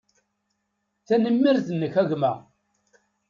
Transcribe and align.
Tanemmirt-nnek, 1.07 1.93
a 2.01 2.03
gma. 2.09 2.33